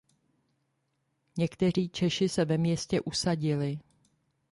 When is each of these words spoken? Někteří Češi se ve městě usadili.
Někteří 1.37 1.89
Češi 1.89 2.29
se 2.29 2.45
ve 2.45 2.57
městě 2.57 3.01
usadili. 3.01 3.79